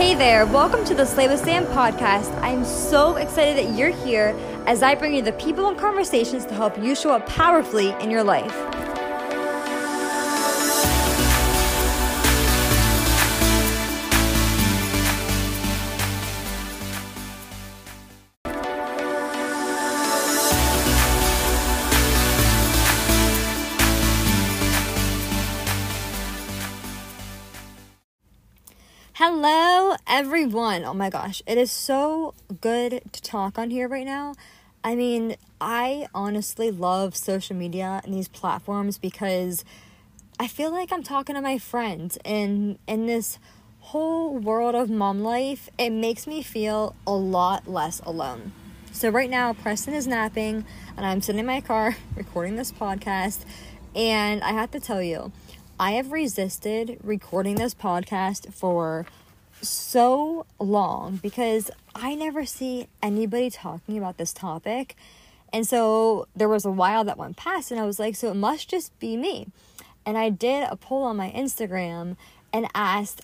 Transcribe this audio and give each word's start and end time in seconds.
Hey 0.00 0.14
there, 0.14 0.46
welcome 0.46 0.82
to 0.86 0.94
the 0.94 1.04
Slay 1.04 1.28
with 1.28 1.44
Sam 1.44 1.66
podcast. 1.66 2.34
I'm 2.40 2.64
so 2.64 3.16
excited 3.16 3.58
that 3.58 3.76
you're 3.76 3.90
here 3.90 4.34
as 4.66 4.82
I 4.82 4.94
bring 4.94 5.12
you 5.12 5.20
the 5.20 5.32
people 5.32 5.68
and 5.68 5.76
conversations 5.76 6.46
to 6.46 6.54
help 6.54 6.78
you 6.82 6.94
show 6.94 7.10
up 7.10 7.26
powerfully 7.26 7.90
in 8.00 8.10
your 8.10 8.24
life. 8.24 8.50
Hello, 29.22 29.96
everyone. 30.06 30.82
Oh 30.82 30.94
my 30.94 31.10
gosh, 31.10 31.42
it 31.46 31.58
is 31.58 31.70
so 31.70 32.32
good 32.62 33.02
to 33.12 33.20
talk 33.20 33.58
on 33.58 33.68
here 33.68 33.86
right 33.86 34.06
now. 34.06 34.32
I 34.82 34.94
mean, 34.94 35.36
I 35.60 36.06
honestly 36.14 36.70
love 36.70 37.14
social 37.14 37.54
media 37.54 38.00
and 38.02 38.14
these 38.14 38.28
platforms 38.28 38.96
because 38.96 39.62
I 40.38 40.46
feel 40.46 40.70
like 40.70 40.90
I'm 40.90 41.02
talking 41.02 41.34
to 41.34 41.42
my 41.42 41.58
friends 41.58 42.16
and 42.24 42.78
in 42.86 43.04
this 43.04 43.38
whole 43.80 44.38
world 44.38 44.74
of 44.74 44.88
mom 44.88 45.20
life, 45.20 45.68
it 45.76 45.90
makes 45.90 46.26
me 46.26 46.42
feel 46.42 46.96
a 47.06 47.12
lot 47.12 47.68
less 47.68 48.00
alone. 48.06 48.52
So 48.90 49.10
right 49.10 49.28
now, 49.28 49.52
Preston 49.52 49.92
is 49.92 50.06
napping 50.06 50.64
and 50.96 51.04
I'm 51.04 51.20
sitting 51.20 51.40
in 51.40 51.46
my 51.46 51.60
car 51.60 51.94
recording 52.16 52.56
this 52.56 52.72
podcast 52.72 53.44
and 53.94 54.42
I 54.42 54.52
have 54.52 54.70
to 54.70 54.80
tell 54.80 55.02
you, 55.02 55.30
I 55.80 55.92
have 55.92 56.12
resisted 56.12 56.98
recording 57.02 57.54
this 57.54 57.72
podcast 57.72 58.52
for 58.52 59.06
so 59.62 60.44
long 60.58 61.16
because 61.22 61.70
I 61.94 62.14
never 62.14 62.44
see 62.44 62.88
anybody 63.02 63.48
talking 63.48 63.96
about 63.96 64.18
this 64.18 64.34
topic. 64.34 64.94
And 65.54 65.66
so 65.66 66.28
there 66.36 66.50
was 66.50 66.66
a 66.66 66.70
while 66.70 67.02
that 67.04 67.16
went 67.16 67.38
past, 67.38 67.70
and 67.70 67.80
I 67.80 67.86
was 67.86 67.98
like, 67.98 68.14
so 68.14 68.30
it 68.30 68.34
must 68.34 68.68
just 68.68 68.96
be 68.98 69.16
me. 69.16 69.46
And 70.04 70.18
I 70.18 70.28
did 70.28 70.68
a 70.68 70.76
poll 70.76 71.04
on 71.04 71.16
my 71.16 71.30
Instagram 71.30 72.18
and 72.52 72.68
asked 72.74 73.22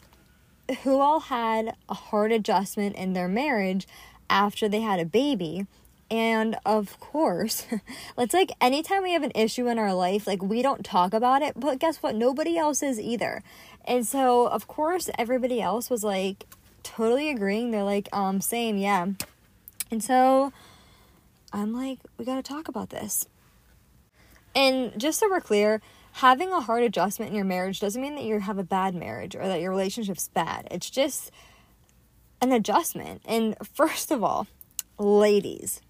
who 0.83 0.99
all 0.99 1.21
had 1.21 1.77
a 1.91 1.95
hard 1.95 2.33
adjustment 2.33 2.97
in 2.97 3.13
their 3.13 3.29
marriage 3.29 3.87
after 4.31 4.67
they 4.67 4.81
had 4.81 4.99
a 4.99 5.05
baby. 5.05 5.67
And 6.11 6.57
of 6.65 6.99
course, 7.01 7.67
it's 8.19 8.35
like 8.35 8.53
anytime 8.61 9.03
we 9.03 9.13
have 9.13 9.23
an 9.23 9.33
issue 9.35 9.69
in 9.69 9.79
our 9.79 9.93
life, 9.93 10.27
like 10.27 10.43
we 10.43 10.63
don't 10.63 10.85
talk 10.85 11.13
about 11.13 11.43
it, 11.43 11.59
but 11.59 11.79
guess 11.79 11.99
what? 11.99 12.15
Nobody 12.15 12.57
else 12.57 12.83
is 12.83 13.01
either. 13.01 13.43
And 13.85 14.07
so, 14.07 14.47
of 14.47 14.69
course, 14.69 15.11
everybody 15.19 15.61
else 15.61 15.91
was 15.91 16.05
like 16.05 16.47
totally 16.83 17.31
agreeing. 17.31 17.71
They're 17.71 17.83
like, 17.83 18.09
um, 18.13 18.41
same, 18.41 18.77
yeah. 18.77 19.07
And 19.91 20.03
so 20.03 20.53
I'm 21.53 21.73
like, 21.73 21.99
we 22.19 22.25
gotta 22.25 22.43
talk 22.43 22.69
about 22.69 22.91
this. 22.91 23.27
And 24.55 24.99
just 24.99 25.19
so 25.19 25.29
we're 25.29 25.41
clear, 25.41 25.83
having 26.13 26.51
a 26.51 26.61
hard 26.61 26.83
adjustment 26.83 27.31
in 27.31 27.37
your 27.37 27.45
marriage 27.45 27.81
doesn't 27.81 28.01
mean 28.01 28.15
that 28.15 28.25
you 28.25 28.41
have 28.41 28.59
a 28.59 28.65
bad 28.65 28.95
marriage 28.95 29.37
or 29.37 29.47
that 29.47 29.61
your 29.61 29.71
relationship's 29.71 30.29
bad. 30.29 30.67
It's 30.71 30.89
just 30.89 31.31
an 32.41 32.53
adjustment. 32.53 33.23
And 33.27 33.57
first 33.75 34.11
of 34.11 34.25
all, 34.25 34.47
ladies, 34.99 35.83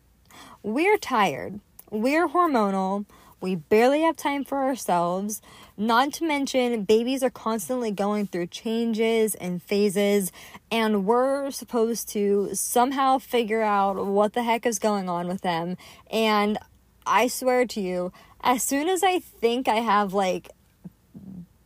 we're 0.67 0.98
tired, 0.98 1.61
we're 1.92 2.27
hormonal, 2.27 3.06
we 3.41 3.55
barely 3.55 4.03
have 4.03 4.17
time 4.17 4.45
for 4.45 4.64
ourselves. 4.64 5.41
Not 5.77 6.12
to 6.14 6.27
mention, 6.27 6.83
babies 6.83 7.22
are 7.22 7.31
constantly 7.31 7.92
going 7.92 8.27
through 8.27 8.48
changes 8.48 9.37
and 9.37 9.62
phases, 9.62 10.33
and 10.69 11.06
we're 11.06 11.53
supposed 11.53 12.09
to 12.11 12.50
somehow 12.53 13.19
figure 13.19 13.62
out 13.62 14.06
what 14.06 14.32
the 14.32 14.43
heck 14.43 14.66
is 14.66 14.81
going 14.81 15.09
on 15.09 15.28
with 15.28 15.43
them. 15.43 15.77
And 16.10 16.59
I 17.06 17.28
swear 17.28 17.65
to 17.66 17.81
you, 17.81 18.12
as 18.41 18.65
soon 18.65 18.88
as 18.88 19.04
I 19.04 19.21
think 19.21 19.69
I 19.69 19.77
have 19.77 20.15
like 20.15 20.50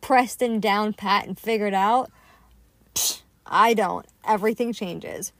Preston 0.01 0.59
down 0.59 0.93
pat 0.93 1.25
and 1.25 1.39
figured 1.39 1.73
out, 1.73 2.11
I 3.47 3.73
don't. 3.73 4.05
Everything 4.27 4.73
changes. 4.73 5.31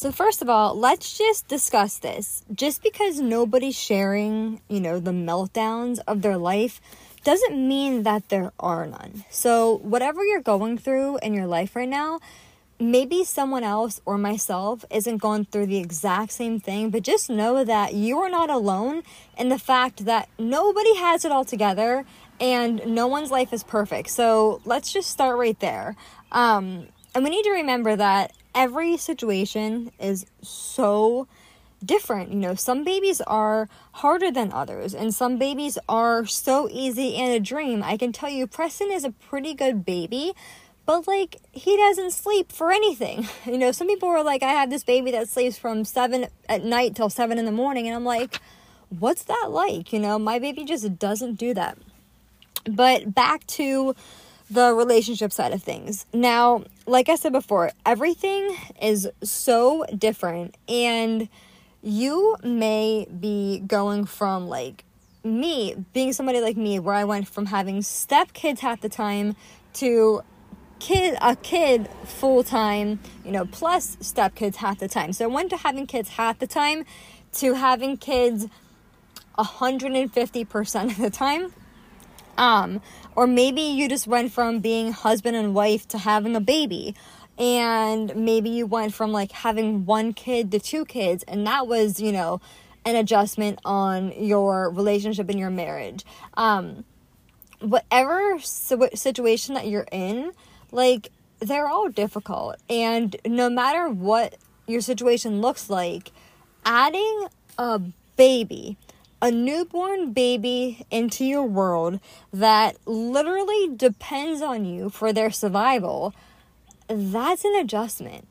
So, 0.00 0.10
first 0.10 0.40
of 0.40 0.48
all, 0.48 0.74
let's 0.74 1.18
just 1.18 1.46
discuss 1.46 1.98
this. 1.98 2.42
Just 2.54 2.82
because 2.82 3.20
nobody's 3.20 3.78
sharing, 3.78 4.62
you 4.66 4.80
know, 4.80 4.98
the 4.98 5.10
meltdowns 5.10 5.98
of 6.06 6.22
their 6.22 6.38
life 6.38 6.80
doesn't 7.22 7.52
mean 7.68 8.04
that 8.04 8.30
there 8.30 8.50
are 8.58 8.86
none. 8.86 9.24
So, 9.28 9.76
whatever 9.82 10.24
you're 10.24 10.40
going 10.40 10.78
through 10.78 11.18
in 11.18 11.34
your 11.34 11.46
life 11.46 11.76
right 11.76 11.86
now, 11.86 12.20
maybe 12.78 13.24
someone 13.24 13.62
else 13.62 14.00
or 14.06 14.16
myself 14.16 14.86
isn't 14.90 15.18
going 15.18 15.44
through 15.44 15.66
the 15.66 15.76
exact 15.76 16.32
same 16.32 16.60
thing, 16.60 16.88
but 16.88 17.02
just 17.02 17.28
know 17.28 17.62
that 17.62 17.92
you 17.92 18.20
are 18.20 18.30
not 18.30 18.48
alone 18.48 19.02
in 19.36 19.50
the 19.50 19.58
fact 19.58 20.06
that 20.06 20.30
nobody 20.38 20.96
has 20.96 21.26
it 21.26 21.30
all 21.30 21.44
together 21.44 22.06
and 22.40 22.80
no 22.86 23.06
one's 23.06 23.30
life 23.30 23.52
is 23.52 23.62
perfect. 23.62 24.08
So, 24.08 24.62
let's 24.64 24.90
just 24.90 25.10
start 25.10 25.36
right 25.36 25.60
there. 25.60 25.94
Um, 26.32 26.86
and 27.14 27.22
we 27.22 27.28
need 27.28 27.42
to 27.42 27.50
remember 27.50 27.96
that 27.96 28.32
every 28.54 28.96
situation 28.96 29.92
is 29.98 30.26
so 30.42 31.26
different. 31.84 32.30
You 32.30 32.38
know, 32.38 32.54
some 32.54 32.84
babies 32.84 33.20
are 33.22 33.68
harder 33.92 34.30
than 34.30 34.52
others, 34.52 34.94
and 34.94 35.14
some 35.14 35.38
babies 35.38 35.78
are 35.88 36.26
so 36.26 36.68
easy 36.70 37.16
and 37.16 37.32
a 37.32 37.40
dream. 37.40 37.82
I 37.82 37.96
can 37.96 38.12
tell 38.12 38.30
you, 38.30 38.46
Preston 38.46 38.90
is 38.90 39.04
a 39.04 39.10
pretty 39.10 39.54
good 39.54 39.84
baby, 39.84 40.32
but 40.86 41.06
like, 41.06 41.36
he 41.52 41.76
doesn't 41.76 42.12
sleep 42.12 42.52
for 42.52 42.70
anything. 42.70 43.28
You 43.46 43.58
know, 43.58 43.72
some 43.72 43.86
people 43.88 44.08
are 44.08 44.22
like, 44.22 44.42
I 44.42 44.52
have 44.52 44.70
this 44.70 44.84
baby 44.84 45.10
that 45.12 45.28
sleeps 45.28 45.58
from 45.58 45.84
seven 45.84 46.26
at 46.48 46.64
night 46.64 46.94
till 46.94 47.10
seven 47.10 47.38
in 47.38 47.46
the 47.46 47.52
morning, 47.52 47.86
and 47.86 47.96
I'm 47.96 48.04
like, 48.04 48.40
what's 48.90 49.24
that 49.24 49.48
like? 49.50 49.92
You 49.92 50.00
know, 50.00 50.18
my 50.18 50.38
baby 50.38 50.64
just 50.64 50.98
doesn't 50.98 51.34
do 51.34 51.54
that. 51.54 51.78
But 52.64 53.14
back 53.14 53.46
to 53.48 53.94
the 54.50 54.74
relationship 54.74 55.32
side 55.32 55.52
of 55.52 55.62
things. 55.62 56.06
Now, 56.12 56.64
like 56.90 57.08
I 57.08 57.14
said 57.14 57.32
before, 57.32 57.70
everything 57.86 58.56
is 58.82 59.08
so 59.22 59.86
different, 59.96 60.56
and 60.68 61.28
you 61.82 62.36
may 62.42 63.06
be 63.18 63.60
going 63.60 64.04
from 64.04 64.48
like 64.48 64.84
me 65.22 65.76
being 65.92 66.12
somebody 66.12 66.40
like 66.40 66.56
me, 66.56 66.80
where 66.80 66.96
I 66.96 67.04
went 67.04 67.28
from 67.28 67.46
having 67.46 67.82
step 67.82 68.32
kids 68.32 68.60
half 68.60 68.80
the 68.80 68.88
time 68.88 69.36
to 69.74 70.22
kid 70.80 71.16
a 71.22 71.36
kid 71.36 71.88
full 72.04 72.42
time, 72.42 72.98
you 73.24 73.30
know, 73.30 73.44
plus 73.44 73.96
step 74.00 74.34
kids 74.34 74.56
half 74.56 74.80
the 74.80 74.88
time. 74.88 75.12
So 75.12 75.26
I 75.26 75.28
went 75.28 75.50
to 75.50 75.58
having 75.58 75.86
kids 75.86 76.08
half 76.08 76.40
the 76.40 76.48
time 76.48 76.84
to 77.34 77.54
having 77.54 77.98
kids 77.98 78.48
150% 79.38 80.90
of 80.90 80.96
the 80.96 81.10
time 81.10 81.52
um, 82.36 82.80
or 83.16 83.26
maybe 83.26 83.60
you 83.60 83.88
just 83.88 84.06
went 84.06 84.32
from 84.32 84.60
being 84.60 84.92
husband 84.92 85.36
and 85.36 85.54
wife 85.54 85.86
to 85.88 85.98
having 85.98 86.36
a 86.36 86.40
baby. 86.40 86.94
And 87.38 88.14
maybe 88.16 88.50
you 88.50 88.66
went 88.66 88.92
from 88.92 89.12
like 89.12 89.32
having 89.32 89.86
one 89.86 90.12
kid 90.12 90.50
to 90.52 90.60
two 90.60 90.84
kids, 90.84 91.22
and 91.24 91.46
that 91.46 91.66
was, 91.66 92.00
you 92.00 92.12
know, 92.12 92.40
an 92.84 92.96
adjustment 92.96 93.58
on 93.64 94.12
your 94.12 94.70
relationship 94.70 95.30
in 95.30 95.38
your 95.38 95.50
marriage. 95.50 96.04
Um, 96.34 96.84
whatever 97.60 98.38
situation 98.40 99.54
that 99.54 99.66
you're 99.66 99.86
in, 99.90 100.32
like, 100.72 101.10
they're 101.40 101.68
all 101.68 101.88
difficult. 101.88 102.56
And 102.68 103.16
no 103.26 103.48
matter 103.48 103.88
what 103.88 104.36
your 104.66 104.80
situation 104.80 105.40
looks 105.40 105.70
like, 105.70 106.12
adding 106.64 107.26
a 107.58 107.80
baby 108.16 108.76
a 109.22 109.30
newborn 109.30 110.12
baby 110.12 110.86
into 110.90 111.24
your 111.24 111.44
world 111.44 112.00
that 112.32 112.76
literally 112.86 113.68
depends 113.76 114.40
on 114.40 114.64
you 114.64 114.88
for 114.88 115.12
their 115.12 115.30
survival, 115.30 116.14
that's 116.88 117.44
an 117.44 117.54
adjustment. 117.56 118.26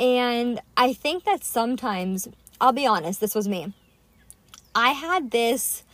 And 0.00 0.60
I 0.76 0.92
think 0.92 1.24
that 1.24 1.44
sometimes, 1.44 2.28
I'll 2.60 2.72
be 2.72 2.86
honest, 2.86 3.20
this 3.20 3.34
was 3.34 3.46
me. 3.46 3.72
I 4.74 4.90
had 4.90 5.30
this 5.30 5.84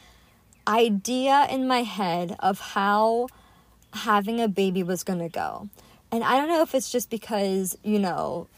idea 0.67 1.47
in 1.51 1.67
my 1.67 1.83
head 1.83 2.37
of 2.39 2.61
how 2.61 3.29
having 3.93 4.41
a 4.41 4.49
baby 4.49 4.83
was 4.83 5.03
going 5.03 5.19
to 5.19 5.29
go. 5.29 5.69
And 6.13 6.25
I 6.25 6.37
don't 6.37 6.49
know 6.49 6.63
if 6.63 6.75
it's 6.75 6.91
just 6.91 7.11
because, 7.11 7.77
you 7.83 7.99
know, 7.99 8.49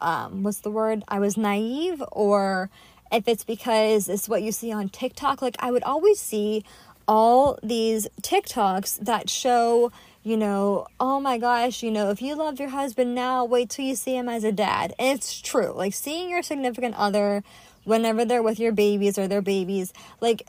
um, 0.00 0.42
what's 0.42 0.60
the 0.60 0.70
word? 0.70 1.02
I 1.08 1.18
was 1.18 1.36
naive 1.36 2.02
or 2.12 2.70
if 3.12 3.28
it's 3.28 3.44
because 3.44 4.08
it's 4.08 4.28
what 4.28 4.42
you 4.42 4.52
see 4.52 4.72
on 4.72 4.88
TikTok. 4.88 5.42
Like, 5.42 5.56
I 5.58 5.70
would 5.70 5.82
always 5.84 6.20
see 6.20 6.64
all 7.08 7.58
these 7.62 8.08
TikToks 8.22 8.98
that 9.00 9.30
show, 9.30 9.92
you 10.22 10.36
know, 10.36 10.86
oh 10.98 11.20
my 11.20 11.38
gosh, 11.38 11.82
you 11.82 11.90
know, 11.90 12.10
if 12.10 12.20
you 12.20 12.34
love 12.34 12.58
your 12.58 12.70
husband 12.70 13.14
now, 13.14 13.44
wait 13.44 13.70
till 13.70 13.84
you 13.84 13.94
see 13.94 14.16
him 14.16 14.28
as 14.28 14.44
a 14.44 14.52
dad. 14.52 14.94
And 14.98 15.16
it's 15.16 15.40
true. 15.40 15.72
Like, 15.72 15.94
seeing 15.94 16.28
your 16.30 16.42
significant 16.42 16.96
other 16.96 17.44
whenever 17.84 18.24
they're 18.24 18.42
with 18.42 18.58
your 18.58 18.72
babies 18.72 19.18
or 19.18 19.28
their 19.28 19.42
babies, 19.42 19.92
like, 20.20 20.46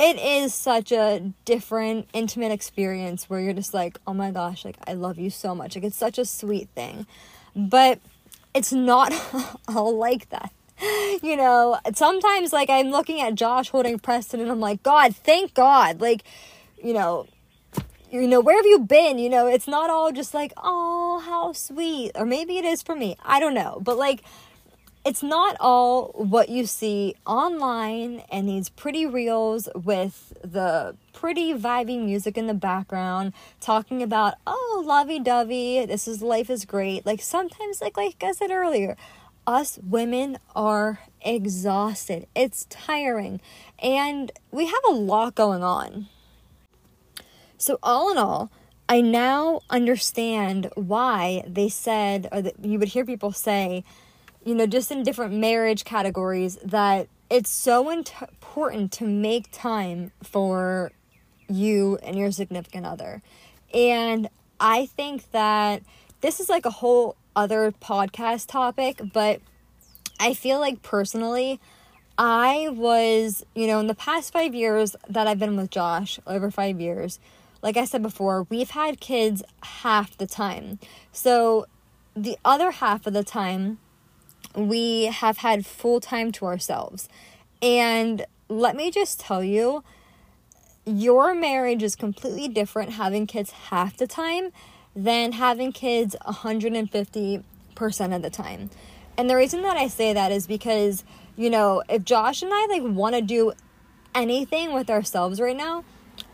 it 0.00 0.18
is 0.18 0.52
such 0.52 0.90
a 0.90 1.32
different, 1.44 2.08
intimate 2.12 2.50
experience 2.50 3.30
where 3.30 3.38
you're 3.40 3.52
just 3.52 3.72
like, 3.72 3.98
oh 4.06 4.14
my 4.14 4.32
gosh, 4.32 4.64
like, 4.64 4.76
I 4.86 4.94
love 4.94 5.18
you 5.18 5.30
so 5.30 5.54
much. 5.54 5.76
Like, 5.76 5.84
it's 5.84 5.96
such 5.96 6.18
a 6.18 6.24
sweet 6.24 6.68
thing. 6.74 7.06
but 7.54 8.00
it's 8.54 8.72
not 8.72 9.12
all 9.68 9.96
like 9.96 10.28
that. 10.30 10.52
You 11.22 11.36
know, 11.36 11.78
sometimes 11.94 12.52
like 12.52 12.68
I'm 12.68 12.90
looking 12.90 13.20
at 13.20 13.36
Josh 13.36 13.70
holding 13.70 13.98
Preston 14.00 14.40
and 14.40 14.50
I'm 14.50 14.58
like, 14.58 14.82
God, 14.82 15.14
thank 15.14 15.54
God. 15.54 16.00
Like, 16.00 16.24
you 16.82 16.92
know, 16.92 17.28
you 18.10 18.26
know, 18.26 18.40
where 18.40 18.56
have 18.56 18.66
you 18.66 18.80
been? 18.80 19.18
You 19.18 19.30
know, 19.30 19.46
it's 19.46 19.68
not 19.68 19.88
all 19.88 20.10
just 20.10 20.34
like, 20.34 20.52
oh, 20.56 21.22
how 21.24 21.52
sweet. 21.52 22.12
Or 22.16 22.26
maybe 22.26 22.58
it 22.58 22.64
is 22.64 22.82
for 22.82 22.96
me. 22.96 23.16
I 23.24 23.38
don't 23.38 23.54
know. 23.54 23.78
But 23.80 23.98
like, 23.98 24.22
it's 25.04 25.22
not 25.22 25.56
all 25.58 26.12
what 26.14 26.48
you 26.48 26.64
see 26.64 27.14
online 27.26 28.22
and 28.30 28.48
these 28.48 28.68
pretty 28.68 29.04
reels 29.04 29.68
with 29.74 30.32
the 30.44 30.94
pretty 31.12 31.54
vibey 31.54 32.02
music 32.02 32.38
in 32.38 32.46
the 32.46 32.54
background 32.54 33.32
talking 33.60 34.02
about 34.02 34.34
oh 34.46 34.82
lovey-dovey 34.86 35.86
this 35.86 36.06
is 36.06 36.22
life 36.22 36.48
is 36.48 36.64
great 36.64 37.04
like 37.04 37.20
sometimes 37.20 37.80
like 37.80 37.96
like 37.96 38.22
i 38.22 38.32
said 38.32 38.50
earlier 38.50 38.96
us 39.46 39.78
women 39.82 40.38
are 40.54 41.00
exhausted. 41.20 42.26
It's 42.34 42.66
tiring. 42.70 43.40
And 43.78 44.32
we 44.50 44.66
have 44.66 44.82
a 44.88 44.92
lot 44.92 45.34
going 45.34 45.62
on. 45.62 46.08
So 47.58 47.78
all 47.82 48.10
in 48.10 48.18
all 48.18 48.50
i 48.88 49.00
now 49.00 49.60
understand 49.70 50.68
why 50.74 51.44
they 51.46 51.68
said 51.68 52.28
or 52.32 52.42
that 52.42 52.52
you 52.64 52.80
would 52.80 52.88
hear 52.88 53.04
people 53.04 53.30
say 53.30 53.84
you 54.44 54.54
know, 54.54 54.66
just 54.66 54.90
in 54.90 55.02
different 55.02 55.34
marriage 55.34 55.84
categories, 55.84 56.58
that 56.64 57.08
it's 57.30 57.50
so 57.50 57.90
important 57.90 58.92
to 58.92 59.06
make 59.06 59.50
time 59.52 60.12
for 60.22 60.92
you 61.48 61.98
and 62.02 62.16
your 62.16 62.32
significant 62.32 62.86
other. 62.86 63.22
And 63.72 64.28
I 64.58 64.86
think 64.86 65.30
that 65.30 65.82
this 66.20 66.40
is 66.40 66.48
like 66.48 66.66
a 66.66 66.70
whole 66.70 67.16
other 67.34 67.72
podcast 67.72 68.48
topic, 68.48 69.00
but 69.12 69.40
I 70.20 70.34
feel 70.34 70.60
like 70.60 70.82
personally, 70.82 71.60
I 72.18 72.68
was, 72.70 73.44
you 73.54 73.66
know, 73.66 73.80
in 73.80 73.86
the 73.86 73.94
past 73.94 74.32
five 74.32 74.54
years 74.54 74.94
that 75.08 75.26
I've 75.26 75.38
been 75.38 75.56
with 75.56 75.70
Josh, 75.70 76.20
over 76.26 76.50
five 76.50 76.80
years, 76.80 77.18
like 77.62 77.76
I 77.76 77.84
said 77.84 78.02
before, 78.02 78.46
we've 78.48 78.70
had 78.70 79.00
kids 79.00 79.42
half 79.62 80.16
the 80.16 80.26
time. 80.26 80.78
So 81.12 81.66
the 82.14 82.36
other 82.44 82.72
half 82.72 83.06
of 83.06 83.12
the 83.12 83.24
time, 83.24 83.78
we 84.54 85.06
have 85.06 85.38
had 85.38 85.64
full 85.64 86.00
time 86.00 86.32
to 86.32 86.44
ourselves. 86.44 87.08
And 87.62 88.26
let 88.48 88.76
me 88.76 88.90
just 88.90 89.20
tell 89.20 89.42
you, 89.42 89.82
your 90.84 91.34
marriage 91.34 91.82
is 91.82 91.96
completely 91.96 92.48
different 92.48 92.90
having 92.90 93.26
kids 93.26 93.52
half 93.52 93.96
the 93.96 94.06
time 94.06 94.50
than 94.94 95.32
having 95.32 95.72
kids 95.72 96.16
150% 96.26 97.42
of 98.16 98.22
the 98.22 98.30
time. 98.30 98.70
And 99.16 99.28
the 99.28 99.36
reason 99.36 99.62
that 99.62 99.76
I 99.76 99.88
say 99.88 100.12
that 100.12 100.32
is 100.32 100.46
because, 100.46 101.04
you 101.36 101.50
know, 101.50 101.82
if 101.88 102.04
Josh 102.04 102.42
and 102.42 102.50
I 102.52 102.66
like 102.66 102.82
want 102.82 103.14
to 103.14 103.22
do 103.22 103.52
anything 104.14 104.72
with 104.72 104.90
ourselves 104.90 105.40
right 105.40 105.56
now, 105.56 105.84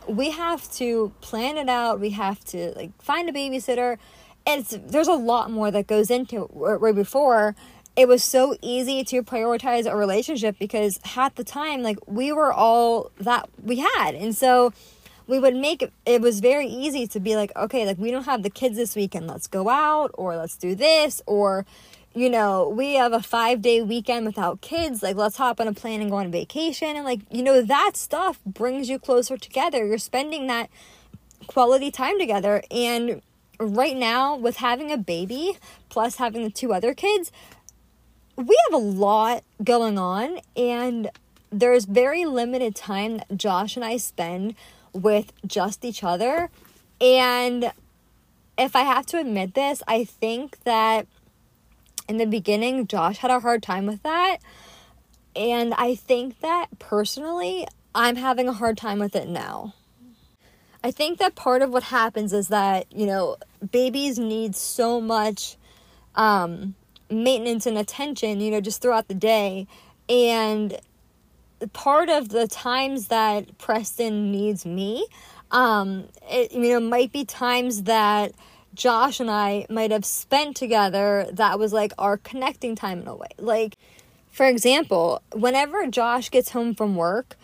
we 0.09 0.31
have 0.31 0.71
to 0.73 1.13
plan 1.21 1.59
it 1.59 1.69
out. 1.69 2.01
We 2.01 2.11
have 2.11 2.45
to 2.47 2.73
like 2.77 2.91
find 3.03 3.29
a 3.29 3.33
babysitter. 3.33 3.99
It's, 4.47 4.77
there's 4.87 5.09
a 5.09 5.15
lot 5.15 5.51
more 5.51 5.71
that 5.71 5.87
goes 5.87 6.11
into 6.11 6.45
it. 6.45 6.51
Right 6.53 6.95
before, 6.95 7.55
it 7.99 8.07
was 8.07 8.23
so 8.23 8.57
easy 8.63 9.03
to 9.05 9.25
prioritize 9.25 9.91
a 9.91 9.97
relationship 9.97 10.57
because 10.59 11.01
half 11.03 11.35
the 11.35 11.43
time 11.43 11.83
like 11.83 11.99
we 12.07 12.31
were 12.31 12.53
all 12.53 13.11
that 13.19 13.49
we 13.61 13.79
had 13.79 14.15
and 14.15 14.37
so 14.37 14.73
we 15.29 15.39
would 15.39 15.55
make 15.55 15.89
it, 16.07 16.21
was 16.21 16.41
very 16.41 16.67
easy 16.67 17.07
to 17.07 17.21
be 17.21 17.37
like 17.37 17.53
okay 17.55 17.87
like 17.87 17.99
we 17.99 18.11
don't 18.11 18.25
have 18.25 18.43
the 18.43 18.51
kids 18.51 18.77
this 18.77 18.97
weekend 18.97 19.29
let's 19.29 19.47
go 19.47 19.69
out 19.69 20.11
or 20.15 20.37
let's 20.37 20.57
do 20.57 20.75
this 20.75 21.23
or 21.27 21.65
you 22.15 22.29
know 22.29 22.69
we 22.69 22.95
have 22.95 23.13
a 23.13 23.23
five 23.23 23.63
day 23.63 23.81
weekend 23.81 24.27
without 24.27 24.61
kids 24.61 25.03
like 25.03 25.15
let's 25.15 25.37
hop 25.37 25.61
on 25.61 25.69
a 25.69 25.73
plane 25.73 26.01
and 26.01 26.11
go 26.11 26.17
on 26.17 26.33
vacation. 26.33 26.97
And 26.97 27.05
like 27.05 27.21
you 27.31 27.43
know 27.43 27.63
that 27.63 27.93
stuff 27.97 28.41
brings 28.45 28.89
you 28.89 28.99
closer 28.99 29.37
together. 29.37 29.87
You're 29.87 29.99
spending 29.99 30.49
that 30.49 30.71
quality 31.47 31.91
time 31.93 32.19
together. 32.19 32.63
And 32.71 33.23
right 33.61 33.97
now 33.97 34.37
with 34.37 34.57
having 34.57 34.91
a 34.91 34.97
baby 34.97 35.59
plus 35.89 36.17
having 36.17 36.43
the 36.45 36.51
two 36.51 36.73
other 36.73 36.95
kids 36.95 37.31
we 38.39 38.57
have 38.71 38.81
a 38.81 38.85
lot 38.85 39.43
going 39.65 39.99
on, 39.99 40.39
and 40.57 41.11
there's 41.51 41.87
very 41.87 42.25
limited 42.25 42.77
time 42.77 43.17
that 43.17 43.37
Josh 43.37 43.75
and 43.75 43.85
I 43.85 43.97
spend 43.97 44.55
with 45.03 45.33
just 45.47 45.85
each 45.85 46.05
other. 46.05 46.51
And 47.01 47.73
if 48.57 48.75
I 48.75 48.83
have 48.83 49.07
to 49.07 49.19
admit 49.19 49.55
this, 49.55 49.83
I 49.87 50.05
think 50.05 50.63
that 50.65 51.07
in 52.09 52.17
the 52.17 52.27
beginning, 52.27 52.87
Josh 52.87 53.19
had 53.19 53.31
a 53.31 53.41
hard 53.41 53.63
time 53.63 53.87
with 53.87 54.03
that. 54.03 54.39
And 55.37 55.75
I 55.75 55.95
think 55.95 56.41
that 56.41 56.67
personally, 56.79 57.67
I'm 57.95 58.17
having 58.17 58.49
a 58.49 58.53
hard 58.53 58.77
time 58.77 58.99
with 58.99 59.15
it 59.15 59.29
now. 59.29 59.75
I 60.83 60.91
think 60.91 61.19
that 61.19 61.35
part 61.35 61.63
of 61.63 61.71
what 61.71 61.85
happens 61.85 62.33
is 62.33 62.49
that, 62.49 62.87
you 62.93 63.07
know, 63.07 63.37
babies 63.71 64.19
need 64.19 64.55
so 64.57 65.01
much 65.01 65.57
um, 66.15 66.75
maintenance 67.11 67.67
and 67.67 67.77
attention, 67.77 68.41
you 68.41 68.51
know, 68.51 68.61
just 68.61 68.81
throughout 68.81 69.09
the 69.09 69.15
day. 69.15 69.67
And 70.09 70.79
part 71.73 72.09
of 72.09 72.29
the 72.29 72.47
times 72.47 73.09
that 73.09 73.59
Preston 73.59 74.31
needs 74.31 74.65
me, 74.65 75.07
um, 75.51 76.09
it, 76.31 76.53
you 76.53 76.73
know, 76.73 76.81
might 76.81 77.13
be 77.13 77.25
times 77.25 77.85
that 77.85 78.33
Josh 78.75 79.21
and 79.21 79.31
I 79.31 79.67
might 79.69 79.91
have 79.91 80.05
spent 80.05 80.57
together 80.57 81.29
that 81.33 81.59
was 81.59 81.73
like 81.73 81.93
our 81.99 82.17
connecting 82.17 82.77
time 82.77 83.01
in 83.01 83.09
a 83.09 83.17
way. 83.17 83.29
Like, 83.39 83.77
for 84.31 84.47
example, 84.47 85.23
whenever 85.33 85.87
Josh 85.87 86.31
gets 86.31 86.51
home 86.51 86.75
from 86.75 86.95
work, 86.95 87.37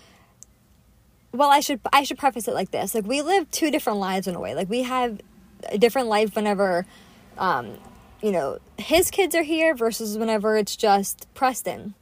well, 1.33 1.51
I 1.51 1.61
should 1.61 1.81
I 1.93 2.05
should 2.05 2.19
preface 2.19 2.47
it 2.47 2.55
like 2.55 2.71
this: 2.71 2.95
like 2.95 3.07
we 3.07 3.21
live 3.23 3.51
two 3.51 3.73
different 3.73 3.99
lives 3.99 4.29
in 4.29 4.37
a 4.37 4.41
way. 4.41 4.55
Like 4.55 4.69
we 4.69 4.83
have 4.85 5.21
a 5.69 5.79
different 5.79 6.09
life 6.09 6.37
whenever 6.37 6.87
um, 7.39 7.79
you 8.23 8.33
know, 8.33 8.59
his 8.79 9.11
kids 9.11 9.35
are 9.35 9.43
here 9.43 9.75
versus 9.75 10.17
whenever 10.17 10.57
it's 10.57 10.77
just 10.77 11.27
Preston. 11.35 11.95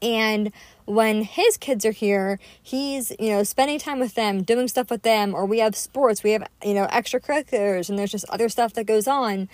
And 0.00 0.52
when 0.86 1.22
his 1.22 1.56
kids 1.56 1.84
are 1.84 1.92
here, 1.92 2.38
he's, 2.62 3.12
you 3.18 3.30
know, 3.30 3.42
spending 3.42 3.78
time 3.78 3.98
with 3.98 4.14
them, 4.14 4.42
doing 4.42 4.68
stuff 4.68 4.90
with 4.90 5.02
them, 5.02 5.34
or 5.34 5.44
we 5.44 5.58
have 5.58 5.76
sports, 5.76 6.22
we 6.22 6.30
have, 6.32 6.48
you 6.64 6.74
know, 6.74 6.86
extracurriculars, 6.86 7.88
and 7.88 7.98
there's 7.98 8.12
just 8.12 8.24
other 8.28 8.48
stuff 8.48 8.72
that 8.74 8.84
goes 8.84 9.06
on. 9.06 9.48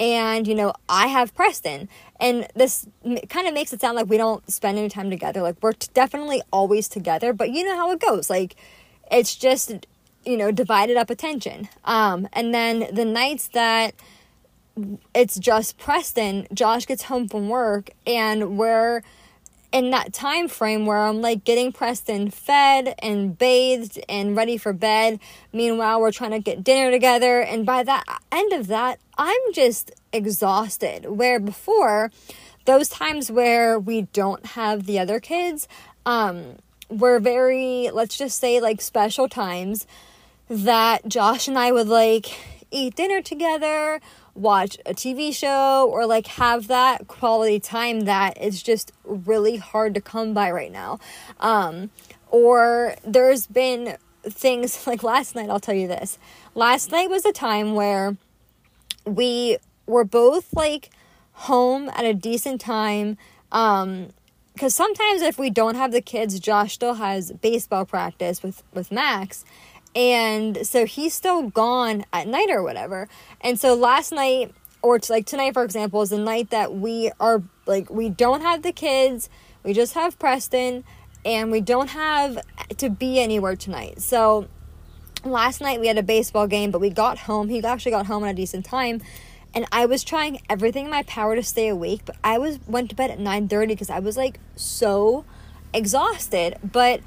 And, 0.00 0.46
you 0.46 0.54
know, 0.54 0.72
I 0.88 1.08
have 1.08 1.34
Preston. 1.34 1.88
And 2.20 2.46
this 2.54 2.86
kind 3.28 3.48
of 3.48 3.54
makes 3.54 3.72
it 3.72 3.80
sound 3.80 3.96
like 3.96 4.08
we 4.08 4.16
don't 4.16 4.48
spend 4.50 4.78
any 4.78 4.88
time 4.88 5.10
together. 5.10 5.42
Like, 5.42 5.56
we're 5.60 5.72
t- 5.72 5.88
definitely 5.92 6.40
always 6.52 6.88
together, 6.88 7.32
but 7.32 7.50
you 7.50 7.64
know 7.64 7.76
how 7.76 7.90
it 7.90 8.00
goes. 8.00 8.30
Like, 8.30 8.54
it's 9.10 9.34
just, 9.34 9.72
you 10.24 10.36
know, 10.36 10.52
divided 10.52 10.96
up 10.96 11.10
attention. 11.10 11.68
Um, 11.84 12.28
and 12.32 12.54
then 12.54 12.88
the 12.92 13.04
nights 13.04 13.48
that, 13.48 13.94
it's 15.14 15.36
just 15.38 15.78
Preston. 15.78 16.46
Josh 16.54 16.86
gets 16.86 17.02
home 17.04 17.28
from 17.28 17.48
work 17.48 17.90
and 18.06 18.56
we're 18.56 19.02
in 19.72 19.90
that 19.90 20.12
time 20.12 20.48
frame 20.48 20.86
where 20.86 20.98
I'm 20.98 21.20
like 21.20 21.44
getting 21.44 21.72
Preston 21.72 22.30
fed 22.30 22.94
and 23.00 23.36
bathed 23.36 24.00
and 24.08 24.34
ready 24.36 24.56
for 24.56 24.72
bed. 24.72 25.20
Meanwhile, 25.52 26.00
we're 26.00 26.12
trying 26.12 26.30
to 26.30 26.38
get 26.38 26.64
dinner 26.64 26.90
together. 26.90 27.40
And 27.40 27.66
by 27.66 27.82
the 27.82 28.02
end 28.32 28.52
of 28.52 28.68
that, 28.68 28.98
I'm 29.16 29.52
just 29.52 29.92
exhausted. 30.12 31.06
Where 31.06 31.38
before, 31.38 32.10
those 32.64 32.88
times 32.88 33.30
where 33.30 33.78
we 33.78 34.02
don't 34.02 34.44
have 34.46 34.86
the 34.86 34.98
other 34.98 35.20
kids, 35.20 35.68
um, 36.06 36.56
were 36.88 37.20
very, 37.20 37.90
let's 37.92 38.16
just 38.16 38.38
say, 38.38 38.60
like 38.60 38.80
special 38.80 39.28
times 39.28 39.86
that 40.48 41.06
Josh 41.06 41.48
and 41.48 41.58
I 41.58 41.72
would 41.72 41.88
like 41.88 42.26
eat 42.70 42.96
dinner 42.96 43.22
together 43.22 44.00
watch 44.38 44.78
a 44.86 44.94
TV 44.94 45.34
show 45.34 45.88
or 45.90 46.06
like 46.06 46.26
have 46.26 46.68
that 46.68 47.08
quality 47.08 47.58
time 47.58 48.00
that 48.00 48.40
is 48.40 48.62
just 48.62 48.92
really 49.04 49.56
hard 49.56 49.94
to 49.94 50.00
come 50.00 50.32
by 50.32 50.50
right 50.50 50.72
now. 50.72 50.98
Um, 51.40 51.90
or 52.28 52.94
there's 53.04 53.46
been 53.46 53.96
things 54.22 54.86
like 54.86 55.02
last 55.02 55.34
night, 55.34 55.50
I'll 55.50 55.60
tell 55.60 55.74
you 55.74 55.88
this. 55.88 56.18
Last 56.54 56.90
night 56.92 57.10
was 57.10 57.24
a 57.24 57.32
time 57.32 57.74
where 57.74 58.16
we 59.04 59.58
were 59.86 60.04
both 60.04 60.54
like 60.54 60.90
home 61.32 61.88
at 61.90 62.04
a 62.04 62.14
decent 62.14 62.60
time. 62.60 63.16
Um, 63.52 64.08
because 64.54 64.74
sometimes 64.74 65.22
if 65.22 65.38
we 65.38 65.50
don't 65.50 65.76
have 65.76 65.92
the 65.92 66.00
kids, 66.00 66.40
Josh 66.40 66.74
still 66.74 66.94
has 66.94 67.30
baseball 67.30 67.84
practice 67.84 68.42
with 68.42 68.64
with 68.74 68.90
Max, 68.90 69.44
and 69.94 70.66
so 70.66 70.86
he's 70.86 71.14
still 71.14 71.48
gone 71.48 72.04
at 72.12 72.26
night 72.26 72.50
or 72.50 72.62
whatever. 72.62 73.08
And 73.40 73.58
so 73.58 73.74
last 73.74 74.12
night, 74.12 74.54
or 74.82 74.98
like 75.08 75.26
tonight, 75.26 75.54
for 75.54 75.64
example, 75.64 76.02
is 76.02 76.10
the 76.10 76.18
night 76.18 76.50
that 76.50 76.74
we 76.74 77.10
are 77.18 77.42
like, 77.66 77.90
we 77.90 78.08
don't 78.08 78.42
have 78.42 78.62
the 78.62 78.72
kids, 78.72 79.28
we 79.64 79.72
just 79.72 79.94
have 79.94 80.18
Preston, 80.18 80.84
and 81.24 81.50
we 81.50 81.60
don't 81.60 81.90
have 81.90 82.38
to 82.76 82.88
be 82.88 83.18
anywhere 83.18 83.56
tonight. 83.56 84.00
So 84.00 84.46
last 85.24 85.60
night 85.60 85.80
we 85.80 85.88
had 85.88 85.98
a 85.98 86.02
baseball 86.02 86.46
game, 86.46 86.70
but 86.70 86.80
we 86.80 86.90
got 86.90 87.18
home. 87.18 87.48
He 87.48 87.62
actually 87.64 87.90
got 87.92 88.06
home 88.06 88.22
at 88.24 88.30
a 88.30 88.34
decent 88.34 88.64
time. 88.64 89.00
and 89.54 89.66
I 89.72 89.86
was 89.86 90.04
trying 90.04 90.40
everything 90.48 90.86
in 90.86 90.90
my 90.90 91.02
power 91.04 91.34
to 91.34 91.42
stay 91.42 91.68
awake, 91.68 92.02
but 92.04 92.16
I 92.22 92.38
was 92.38 92.58
went 92.66 92.90
to 92.90 92.96
bed 92.96 93.10
at 93.10 93.18
9:30 93.18 93.68
because 93.68 93.90
I 93.90 93.98
was 93.98 94.16
like 94.16 94.38
so 94.56 95.24
exhausted. 95.72 96.56
But 96.62 97.00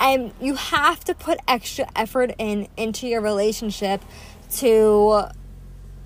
I'm 0.00 0.32
you 0.40 0.54
have 0.54 1.04
to 1.04 1.14
put 1.14 1.38
extra 1.46 1.86
effort 1.94 2.32
in 2.38 2.68
into 2.76 3.06
your 3.06 3.20
relationship 3.20 4.02
to 4.56 5.24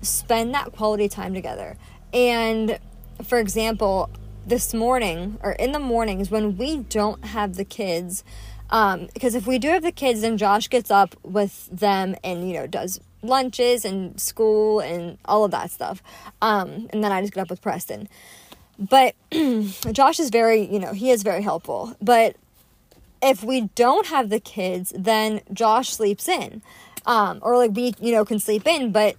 spend 0.01 0.53
that 0.53 0.73
quality 0.73 1.07
time 1.07 1.33
together. 1.33 1.77
And 2.13 2.77
for 3.23 3.39
example, 3.39 4.09
this 4.45 4.73
morning 4.73 5.39
or 5.41 5.53
in 5.53 5.71
the 5.71 5.79
mornings 5.79 6.29
when 6.29 6.57
we 6.57 6.77
don't 6.77 7.23
have 7.25 7.55
the 7.55 7.65
kids, 7.65 8.23
um, 8.69 9.07
because 9.13 9.33
if 9.33 9.47
we 9.47 9.57
do 9.57 9.69
have 9.69 9.81
the 9.81 9.93
kids, 9.93 10.21
then 10.21 10.37
Josh 10.37 10.69
gets 10.69 10.91
up 10.91 11.15
with 11.23 11.67
them 11.71 12.15
and 12.23 12.47
you 12.47 12.53
know 12.53 12.67
does 12.67 12.99
lunches 13.23 13.85
and 13.85 14.19
school 14.19 14.81
and 14.81 15.17
all 15.25 15.45
of 15.45 15.51
that 15.51 15.71
stuff, 15.71 16.03
um, 16.41 16.87
and 16.91 17.01
then 17.03 17.11
I 17.13 17.21
just 17.21 17.33
get 17.33 17.41
up 17.41 17.49
with 17.49 17.61
Preston. 17.61 18.09
But 18.77 19.15
Josh 19.93 20.19
is 20.19 20.29
very, 20.29 20.61
you 20.61 20.79
know, 20.79 20.91
he 20.91 21.09
is 21.09 21.23
very 21.23 21.41
helpful. 21.41 21.95
But 22.01 22.35
if 23.25 23.43
we 23.43 23.61
don't 23.73 24.05
have 24.07 24.29
the 24.29 24.39
kids, 24.39 24.93
then 24.95 25.41
Josh 25.51 25.89
sleeps 25.89 26.29
in, 26.29 26.61
um, 27.07 27.39
or 27.41 27.57
like 27.57 27.71
we, 27.71 27.95
you 27.99 28.11
know, 28.11 28.23
can 28.23 28.37
sleep 28.37 28.67
in. 28.67 28.91
But 28.91 29.15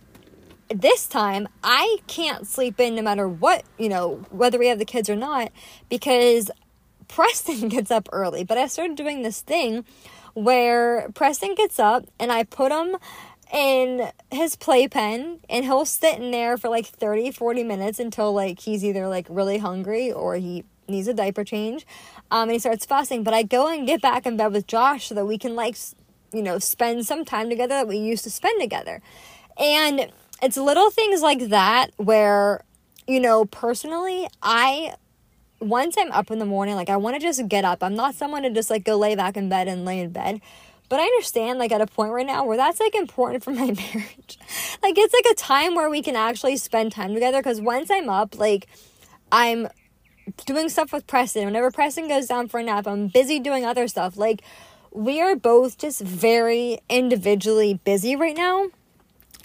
this 0.73 1.09
time 1.09 1.49
I 1.65 1.99
can't 2.07 2.47
sleep 2.47 2.79
in 2.79 2.95
no 2.95 3.03
matter 3.03 3.29
what, 3.29 3.65
you 3.79 3.89
know, 3.89 4.25
whether 4.31 4.59
we 4.59 4.69
have 4.69 4.79
the 4.79 4.85
kids 4.85 5.11
or 5.11 5.17
not, 5.17 5.51
because 5.89 6.53
Preston 7.09 7.69
gets 7.69 7.91
up 7.91 8.09
early. 8.13 8.45
But 8.45 8.59
I 8.59 8.69
started 8.69 8.97
doing 8.97 9.23
this 9.23 9.41
thing 9.41 9.85
where 10.35 11.09
Preston 11.15 11.57
gets 11.57 11.81
up 11.81 12.07
and 12.21 12.31
I 12.31 12.45
put 12.45 12.71
him 12.71 12.97
in 13.53 14.09
his 14.31 14.55
playpen 14.55 15.41
and 15.49 15.65
he'll 15.65 15.85
sit 15.85 16.19
in 16.19 16.31
there 16.31 16.57
for 16.57 16.69
like 16.69 16.87
30 16.87 17.31
40 17.31 17.63
minutes 17.63 18.01
until 18.01 18.33
like 18.33 18.59
he's 18.61 18.85
either 18.85 19.07
like 19.07 19.27
really 19.31 19.59
hungry 19.59 20.11
or 20.11 20.35
he 20.35 20.65
needs 20.89 21.09
a 21.09 21.15
diaper 21.15 21.45
change 21.45 21.87
um 22.31 22.45
and 22.45 22.53
he 22.53 22.59
starts 22.59 22.85
fussing 22.87 23.23
but 23.23 23.35
i 23.35 23.43
go 23.43 23.69
and 23.69 23.87
get 23.87 24.01
back 24.01 24.27
in 24.27 24.37
bed 24.37 24.53
with 24.53 24.67
josh 24.67 25.09
so 25.09 25.15
that 25.15 25.27
we 25.27 25.39
can 25.39 25.55
like 25.55 25.77
you 26.33 26.43
know 26.43 26.59
spend 26.59 27.07
some 27.07 27.25
time 27.25 27.49
together 27.49 27.75
that 27.75 27.89
we 27.89 27.97
used 27.97 28.25
to 28.25 28.31
spend 28.31 28.61
together 28.61 29.01
and 29.59 30.11
it's 30.43 30.57
little 30.57 30.91
things 30.91 31.23
like 31.23 31.49
that 31.49 31.91
where, 31.97 32.63
you 33.07 33.21
know, 33.21 33.45
personally, 33.47 34.29
I 34.43 34.95
once 35.61 35.97
I'm 35.99 36.13
up 36.13 36.31
in 36.31 36.39
the 36.39 36.45
morning, 36.45 36.75
like 36.75 36.91
I 36.91 36.97
want 36.97 37.17
to 37.17 37.21
just 37.21 37.49
get 37.49 37.65
up. 37.65 37.83
I'm 37.83 37.95
not 37.95 38.15
someone 38.15 38.43
to 38.43 38.51
just 38.51 38.69
like 38.69 38.85
go 38.85 38.97
lay 38.97 39.15
back 39.15 39.37
in 39.37 39.49
bed 39.49 39.69
and 39.69 39.85
lay 39.85 40.01
in 40.01 40.11
bed. 40.11 40.41
But 40.89 41.01
I 41.01 41.05
understand 41.05 41.59
like 41.59 41.73
at 41.73 41.81
a 41.81 41.87
point 41.87 42.13
right 42.13 42.27
now 42.27 42.45
where 42.45 42.57
that's 42.57 42.79
like 42.79 42.95
important 42.95 43.43
for 43.43 43.51
my 43.53 43.67
marriage. 43.67 44.39
like 44.83 44.99
it's 44.99 45.15
like 45.15 45.33
a 45.33 45.35
time 45.35 45.75
where 45.75 45.89
we 45.89 46.03
can 46.03 46.17
actually 46.17 46.57
spend 46.59 46.93
time 46.93 47.15
together 47.15 47.43
cuz 47.43 47.61
once 47.61 47.91
I'm 47.91 48.11
up, 48.11 48.39
like 48.39 48.67
I'm 49.33 49.69
doing 50.45 50.69
stuff 50.69 50.93
with 50.93 51.07
Preston. 51.07 51.45
Whenever 51.45 51.71
Preston 51.71 52.09
goes 52.09 52.27
down 52.27 52.49
for 52.49 52.61
a 52.61 52.63
nap, 52.63 52.87
I'm 52.87 53.09
busy 53.09 53.39
doing 53.39 53.65
other 53.65 53.89
stuff. 53.89 54.17
Like 54.17 54.43
we 54.91 55.21
are 55.21 55.37
both 55.37 55.79
just 55.79 56.01
very 56.01 56.79
individually 56.89 57.81
busy 57.85 58.17
right 58.17 58.37
now. 58.37 58.69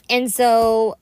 And 0.10 0.32
so 0.32 0.98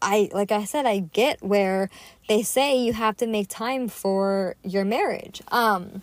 I 0.00 0.30
like 0.32 0.52
I 0.52 0.64
said 0.64 0.86
I 0.86 0.98
get 0.98 1.42
where 1.42 1.90
they 2.28 2.42
say 2.42 2.76
you 2.76 2.92
have 2.92 3.16
to 3.18 3.26
make 3.26 3.48
time 3.48 3.88
for 3.88 4.56
your 4.62 4.84
marriage. 4.84 5.42
Um 5.48 6.02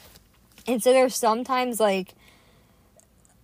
and 0.68 0.82
so 0.82 0.92
there's 0.92 1.16
sometimes 1.16 1.80
like 1.80 2.14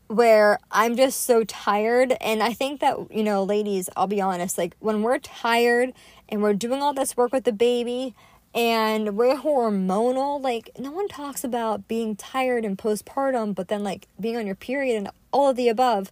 where 0.08 0.60
I'm 0.72 0.96
just 0.96 1.22
so 1.22 1.44
tired 1.44 2.16
and 2.22 2.44
I 2.44 2.54
think 2.54 2.80
that 2.82 3.12
you 3.12 3.24
know 3.24 3.44
ladies 3.44 3.90
I'll 3.96 4.08
be 4.08 4.22
honest 4.22 4.58
like 4.58 4.76
when 4.80 5.02
we're 5.02 5.18
tired 5.18 5.94
and 6.30 6.42
we're 6.42 6.54
doing 6.54 6.82
all 6.82 6.94
this 6.94 7.18
work 7.18 7.34
with 7.34 7.44
the 7.44 7.52
baby 7.52 8.14
and 8.56 9.16
we're 9.18 9.36
hormonal 9.36 10.42
like 10.42 10.72
no 10.80 10.92
one 10.92 11.08
talks 11.08 11.44
about 11.44 11.88
being 11.88 12.16
tired 12.16 12.66
and 12.66 12.78
postpartum 12.78 13.54
but 13.54 13.68
then 13.68 13.84
like 13.84 14.08
being 14.20 14.38
on 14.38 14.46
your 14.46 14.56
period 14.56 14.96
and 14.98 15.10
all 15.32 15.50
of 15.50 15.58
the 15.58 15.68
above 15.68 16.12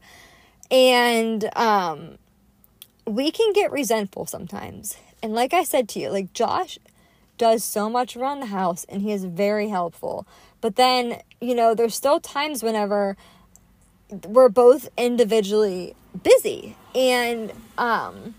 and 0.70 1.50
um 1.56 2.18
we 3.06 3.32
can 3.32 3.54
get 3.54 3.72
resentful 3.72 4.26
sometimes. 4.26 4.98
And 5.22 5.34
like 5.34 5.54
I 5.54 5.64
said 5.64 5.90
to 5.90 6.00
you, 6.00 6.10
like 6.10 6.34
Josh 6.34 6.80
does 7.38 7.64
so 7.64 7.90
much 7.90 8.16
around 8.16 8.40
the 8.40 8.48
house 8.48 8.86
and 8.88 9.02
he 9.02 9.12
is 9.12 9.26
very 9.26 9.70
helpful. 9.70 10.28
But 10.62 10.76
then, 10.76 11.22
you 11.42 11.56
know, 11.56 11.74
there's 11.74 11.96
still 11.96 12.20
times 12.20 12.64
whenever 12.64 13.18
we're 14.28 14.50
both 14.50 14.90
individually 14.98 15.96
busy 16.22 16.76
and 16.94 17.52
um 17.78 18.36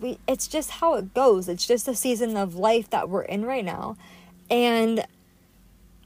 we 0.00 0.18
it's 0.26 0.46
just 0.46 0.70
how 0.70 0.94
it 0.94 1.14
goes. 1.14 1.48
It's 1.48 1.66
just 1.66 1.88
a 1.88 1.94
season 1.94 2.36
of 2.36 2.54
life 2.54 2.90
that 2.90 3.08
we're 3.08 3.22
in 3.22 3.44
right 3.44 3.64
now. 3.64 3.96
And 4.50 5.06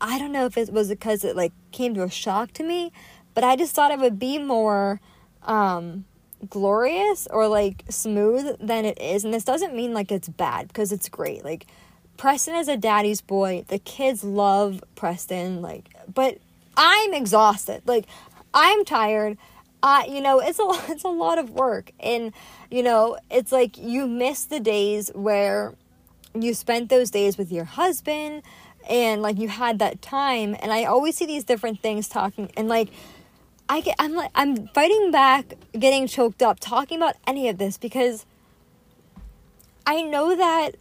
I 0.01 0.19
don't 0.19 0.33
know 0.33 0.47
if 0.47 0.57
it 0.57 0.73
was 0.73 0.89
because 0.89 1.25
it 1.25 1.37
like 1.37 1.53
came 1.73 1.95
to 1.95 2.03
a 2.03 2.11
shock 2.11 2.53
to 2.55 2.63
me, 2.63 2.93
but 3.35 3.45
I 3.45 3.57
just 3.57 3.75
thought 3.75 3.91
it 3.91 3.99
would 3.99 4.19
be 4.19 4.39
more 4.39 5.01
um 5.43 6.05
glorious 6.49 7.27
or 7.31 7.49
like 7.49 7.85
smooth 7.89 8.57
than 8.61 8.85
it 8.85 9.01
is. 9.01 9.25
And 9.25 9.35
this 9.35 9.45
doesn't 9.45 9.75
mean 9.75 9.93
like 9.93 10.13
it's 10.13 10.29
bad 10.29 10.69
because 10.69 10.93
it's 10.93 11.09
great. 11.09 11.45
Like 11.45 11.67
Preston 12.17 12.55
is 12.55 12.69
a 12.69 12.77
daddy's 12.77 13.21
boy. 13.21 13.65
The 13.69 13.79
kids 13.79 14.23
love 14.23 14.83
Preston 14.95 15.63
like 15.63 15.89
but 16.13 16.39
I'm 16.77 17.13
exhausted. 17.15 17.83
Like 17.87 18.07
I'm 18.55 18.85
tired. 18.85 19.37
I 19.83 20.07
you 20.07 20.21
know, 20.21 20.41
it's 20.41 20.59
a 20.59 20.69
it's 20.93 21.05
a 21.05 21.09
lot 21.09 21.39
of 21.39 21.51
work 21.51 21.93
and 22.01 22.33
you 22.71 22.83
know, 22.83 23.19
it's 23.31 23.53
like 23.53 23.77
you 23.79 24.07
miss 24.07 24.45
the 24.45 24.61
days 24.61 25.11
where 25.15 25.75
you 26.35 26.55
spent 26.55 26.89
those 26.89 27.11
days 27.11 27.39
with 27.39 27.51
your 27.51 27.65
husband 27.65 28.43
and 28.89 29.23
like 29.23 29.39
you 29.39 29.49
had 29.49 29.79
that 29.79 30.01
time 30.03 30.57
and 30.61 30.73
I 30.73 30.85
always 30.85 31.17
see 31.17 31.27
these 31.27 31.45
different 31.45 31.81
things 31.81 32.09
talking 32.09 32.51
and 32.57 32.69
like 32.69 32.89
I 33.69 33.81
get 33.81 33.97
I'm 33.99 34.15
like 34.15 34.31
I'm 34.35 34.69
fighting 34.69 35.11
back 35.11 35.55
getting 35.79 36.07
choked 36.07 36.43
up 36.43 36.59
talking 36.61 36.99
about 36.99 37.17
any 37.27 37.49
of 37.49 37.59
this 37.59 37.77
because 37.77 38.25
I 39.87 40.03
know 40.03 40.37
that 40.37 40.77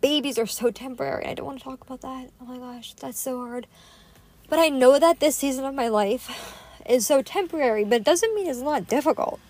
babies 0.00 0.38
are 0.38 0.46
so 0.46 0.70
temporary. 0.70 1.26
I 1.26 1.34
don't 1.34 1.46
want 1.46 1.58
to 1.58 1.64
talk 1.64 1.80
about 1.82 2.00
that. 2.02 2.30
Oh 2.40 2.44
my 2.44 2.58
gosh, 2.58 2.94
that's 2.94 3.18
so 3.18 3.38
hard. 3.38 3.66
But 4.48 4.58
I 4.58 4.68
know 4.68 4.98
that 4.98 5.20
this 5.20 5.36
season 5.36 5.64
of 5.64 5.74
my 5.74 5.88
life 5.88 6.28
is 6.88 7.06
so 7.06 7.22
temporary, 7.22 7.84
but 7.84 8.00
it 8.00 8.04
doesn't 8.04 8.34
mean 8.34 8.46
it's 8.46 8.60
not 8.60 8.88
difficult. 8.88 9.40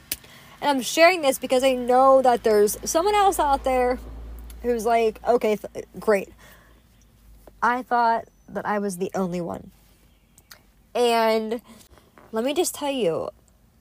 And 0.60 0.70
I'm 0.70 0.82
sharing 0.82 1.22
this 1.22 1.38
because 1.38 1.64
I 1.64 1.72
know 1.74 2.22
that 2.22 2.44
there's 2.44 2.76
someone 2.84 3.14
else 3.14 3.38
out 3.38 3.64
there 3.64 3.98
who's 4.62 4.84
like, 4.84 5.20
okay, 5.26 5.56
th- 5.56 5.86
great. 5.98 6.30
I 7.62 7.82
thought 7.82 8.26
that 8.48 8.66
I 8.66 8.78
was 8.78 8.98
the 8.98 9.10
only 9.14 9.40
one. 9.40 9.70
And 10.94 11.62
let 12.32 12.44
me 12.44 12.52
just 12.52 12.74
tell 12.74 12.90
you, 12.90 13.30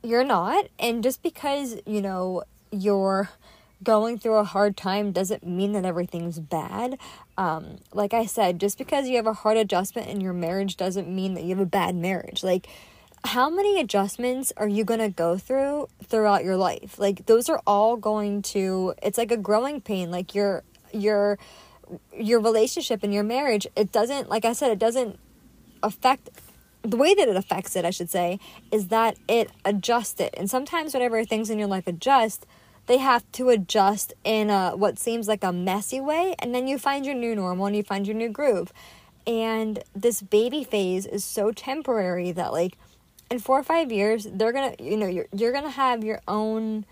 you're 0.04 0.24
not. 0.24 0.68
And 0.80 1.04
just 1.04 1.22
because, 1.22 1.78
you 1.86 2.02
know, 2.02 2.44
you're 2.72 3.30
going 3.82 4.18
through 4.18 4.36
a 4.36 4.44
hard 4.44 4.76
time 4.76 5.12
doesn't 5.12 5.46
mean 5.46 5.72
that 5.74 5.86
everything's 5.86 6.40
bad. 6.40 6.98
Um, 7.38 7.78
like 7.94 8.14
I 8.14 8.26
said, 8.26 8.60
just 8.60 8.78
because 8.78 9.08
you 9.08 9.16
have 9.16 9.28
a 9.28 9.34
hard 9.34 9.58
adjustment 9.58 10.08
in 10.08 10.22
your 10.22 10.34
marriage 10.34 10.78
doesn't 10.78 11.08
mean 11.08 11.34
that 11.34 11.44
you 11.44 11.50
have 11.50 11.60
a 11.60 11.66
bad 11.66 11.96
marriage. 11.96 12.44
Like, 12.44 12.68
how 13.24 13.50
many 13.50 13.80
adjustments 13.80 14.54
are 14.58 14.68
you 14.68 14.84
going 14.84 15.00
to 15.00 15.10
go 15.10 15.38
through 15.38 15.88
throughout 16.04 16.44
your 16.44 16.58
life? 16.58 16.98
Like, 16.98 17.26
those 17.26 17.50
are 17.50 17.62
all 17.68 17.98
going 17.98 18.42
to, 18.44 18.94
it's 19.04 19.18
like 19.18 19.32
a 19.32 19.38
growing 19.38 19.82
pain. 19.82 20.12
Like, 20.12 20.34
your, 20.34 20.64
your, 20.92 21.38
your 22.14 22.40
relationship 22.40 23.04
and 23.04 23.14
your 23.14 23.24
marriage, 23.24 23.68
it 23.76 23.92
doesn't, 23.92 24.30
like 24.30 24.46
I 24.46 24.54
said, 24.54 24.72
it 24.72 24.80
doesn't 24.80 25.20
affect 25.84 26.30
the 26.82 26.98
way 26.98 27.14
that 27.14 27.28
it 27.28 27.36
affects 27.36 27.76
it, 27.76 27.84
I 27.84 27.90
should 27.90 28.10
say, 28.10 28.40
is 28.72 28.88
that 28.88 29.18
it 29.28 29.52
adjusts 29.66 30.20
it. 30.22 30.34
And 30.38 30.50
sometimes, 30.50 30.94
whenever 30.94 31.26
things 31.26 31.50
in 31.50 31.60
your 31.60 31.68
life 31.68 31.88
adjust, 31.88 32.46
they 32.88 32.98
have 32.98 33.30
to 33.34 33.50
adjust 33.50 34.14
in 34.24 34.50
a, 34.50 34.72
what 34.76 34.98
seems 34.98 35.28
like 35.28 35.44
a 35.44 35.52
messy 35.52 36.00
way, 36.00 36.36
and 36.40 36.56
then 36.56 36.68
you 36.68 36.80
find 36.80 37.06
your 37.06 37.16
new 37.16 37.36
normal 37.36 37.66
and 37.66 37.76
you 37.76 37.84
find 37.84 38.08
your 38.08 38.16
new 38.16 38.30
groove. 38.30 38.72
And 39.28 39.84
this 39.94 40.22
baby 40.22 40.64
phase 40.64 41.06
is 41.06 41.24
so 41.24 41.52
temporary 41.52 42.32
that, 42.32 42.54
like, 42.54 42.78
in 43.30 43.40
four 43.40 43.60
or 43.60 43.64
five 43.64 43.92
years, 43.92 44.28
they're 44.32 44.52
gonna, 44.52 44.76
you 44.80 44.98
know, 44.98 45.08
you're 45.08 45.28
you're 45.34 45.52
gonna 45.52 45.70
have 45.70 46.04
your 46.04 46.22
own 46.28 46.86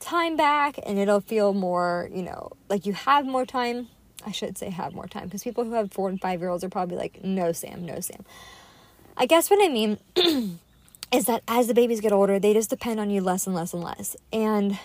time 0.00 0.36
back, 0.36 0.78
and 0.84 0.98
it'll 0.98 1.20
feel 1.20 1.52
more, 1.52 2.08
you 2.12 2.22
know, 2.22 2.50
like 2.68 2.86
you 2.86 2.92
have 2.92 3.26
more 3.26 3.44
time. 3.44 3.88
I 4.24 4.32
should 4.32 4.58
say 4.58 4.68
have 4.70 4.92
more 4.94 5.06
time 5.06 5.24
because 5.24 5.42
people 5.42 5.64
who 5.64 5.72
have 5.72 5.92
four 5.92 6.08
and 6.08 6.20
five 6.20 6.40
year 6.40 6.50
olds 6.50 6.62
are 6.62 6.68
probably 6.68 6.96
like, 6.96 7.24
no, 7.24 7.52
Sam, 7.52 7.86
no, 7.86 8.00
Sam. 8.00 8.24
I 9.16 9.26
guess 9.26 9.50
what 9.50 9.64
I 9.64 9.68
mean 9.68 9.98
is 11.12 11.24
that 11.26 11.42
as 11.48 11.66
the 11.66 11.74
babies 11.74 12.00
get 12.00 12.12
older, 12.12 12.38
they 12.38 12.52
just 12.52 12.70
depend 12.70 13.00
on 13.00 13.10
you 13.10 13.20
less 13.20 13.46
and 13.46 13.56
less 13.56 13.72
and 13.72 13.82
less. 13.82 14.16
And 14.32 14.78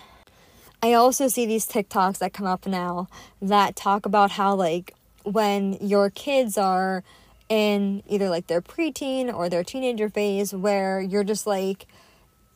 I 0.81 0.93
also 0.93 1.27
see 1.27 1.45
these 1.45 1.67
TikToks 1.67 2.19
that 2.19 2.33
come 2.33 2.45
up 2.45 2.65
now 2.65 3.07
that 3.41 3.75
talk 3.75 4.05
about 4.05 4.31
how, 4.31 4.55
like, 4.55 4.93
when 5.23 5.73
your 5.81 6.09
kids 6.09 6.57
are 6.57 7.03
in 7.49 8.03
either 8.07 8.29
like 8.29 8.47
their 8.47 8.61
preteen 8.61 9.33
or 9.33 9.49
their 9.49 9.63
teenager 9.63 10.09
phase, 10.09 10.53
where 10.53 10.99
you're 10.99 11.23
just 11.23 11.45
like, 11.45 11.87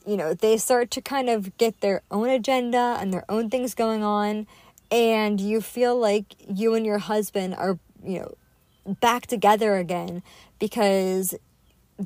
you 0.05 0.17
know, 0.17 0.33
they 0.33 0.57
start 0.57 0.91
to 0.91 1.01
kind 1.01 1.29
of 1.29 1.55
get 1.57 1.81
their 1.81 2.01
own 2.09 2.29
agenda 2.29 2.97
and 2.99 3.13
their 3.13 3.25
own 3.29 3.49
things 3.49 3.75
going 3.75 4.03
on 4.03 4.47
and 4.91 5.39
you 5.39 5.61
feel 5.61 5.97
like 5.97 6.35
you 6.47 6.73
and 6.73 6.85
your 6.85 6.97
husband 6.97 7.55
are, 7.55 7.77
you 8.03 8.19
know, 8.19 8.35
back 9.01 9.27
together 9.27 9.75
again 9.75 10.23
because 10.57 11.35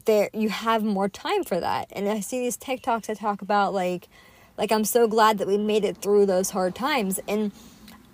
there 0.06 0.30
you 0.34 0.50
have 0.50 0.84
more 0.84 1.08
time 1.08 1.44
for 1.44 1.60
that. 1.60 1.88
And 1.92 2.10
I 2.10 2.20
see 2.20 2.40
these 2.40 2.58
TikToks 2.58 3.06
that 3.06 3.20
talk 3.20 3.42
about 3.42 3.74
like 3.74 4.10
like 4.58 4.72
I'm 4.72 4.84
so 4.86 5.08
glad 5.08 5.38
that 5.38 5.48
we 5.48 5.58
made 5.58 5.86
it 5.86 5.98
through 5.98 6.25
those 6.25 6.52
hard 6.52 6.75
times 6.75 7.20
and 7.28 7.52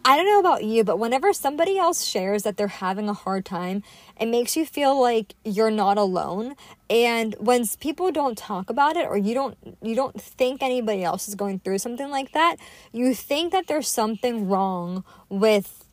I 0.10 0.16
don't 0.16 0.26
know 0.26 0.40
about 0.40 0.64
you, 0.64 0.84
but 0.84 0.98
whenever 0.98 1.32
somebody 1.34 1.78
else 1.78 2.04
shares 2.04 2.42
that 2.42 2.58
they're 2.58 2.68
having 2.68 3.08
a 3.08 3.14
hard 3.14 3.46
time, 3.46 3.84
it 4.20 4.26
makes 4.26 4.58
you 4.58 4.66
feel 4.66 5.00
like 5.00 5.36
you're 5.46 5.70
not 5.70 6.00
alone. 6.00 6.56
And 6.90 7.36
when 7.38 7.68
people 7.80 8.12
don't 8.12 8.36
talk 8.36 8.72
about 8.72 8.98
it 8.98 9.06
or 9.06 9.18
you 9.18 9.36
don't 9.36 9.56
you 9.84 9.94
don't 9.94 10.20
think 10.20 10.64
anybody 10.64 11.04
else 11.04 11.28
is 11.28 11.36
going 11.36 11.60
through 11.60 11.78
something 11.78 12.10
like 12.10 12.32
that, 12.32 12.56
you 12.92 13.14
think 13.14 13.52
that 13.52 13.68
there's 13.68 13.88
something 13.88 14.50
wrong 14.50 15.04
with 15.30 15.86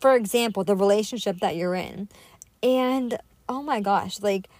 for 0.00 0.16
example, 0.16 0.62
the 0.62 0.76
relationship 0.76 1.40
that 1.40 1.56
you're 1.56 1.74
in. 1.74 2.10
And 2.62 3.16
oh 3.48 3.62
my 3.62 3.80
gosh, 3.80 4.20
like 4.20 4.50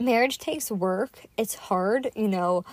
marriage 0.00 0.38
takes 0.38 0.72
work. 0.72 1.26
It's 1.36 1.54
hard, 1.54 2.10
you 2.16 2.26
know, 2.26 2.64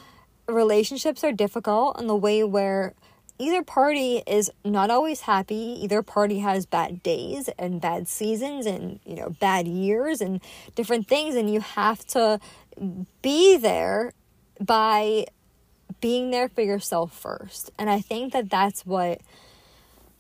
relationships 0.48 1.24
are 1.24 1.32
difficult 1.32 2.00
in 2.02 2.08
the 2.08 2.16
way 2.16 2.44
where 2.44 2.96
either 3.40 3.64
party 3.64 4.24
is 4.26 4.52
not 4.66 4.90
always 4.90 5.22
happy. 5.22 5.78
Either 5.82 6.02
party 6.02 6.40
has 6.40 6.66
bad 6.66 7.04
days 7.04 7.50
and 7.60 7.80
bad 7.80 8.08
seasons 8.08 8.66
and 8.66 9.00
you 9.06 9.16
know 9.16 9.30
bad 9.40 9.68
years 9.68 10.22
and 10.22 10.42
different 10.76 11.08
things 11.08 11.36
and 11.36 11.52
you 11.52 11.60
have 11.60 12.06
to 12.08 12.40
be 13.22 13.58
there 13.58 14.14
by 14.60 15.26
being 16.02 16.32
there 16.32 16.50
for 16.50 16.62
yourself 16.62 17.14
first. 17.14 17.72
And 17.78 17.90
i 17.90 18.00
think 18.02 18.34
that 18.34 18.50
that's 18.50 18.86
what 18.86 19.22